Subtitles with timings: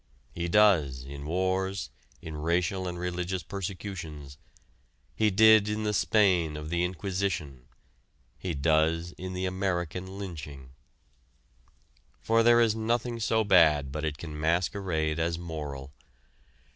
[0.33, 1.91] He does in wars,
[2.23, 4.39] in racial and religious persecutions;
[5.15, 7.67] he did in the Spain of the Inquisition;
[8.39, 10.71] he does in the American lynching.
[12.19, 15.93] For there is nothing so bad but it can masquerade as moral.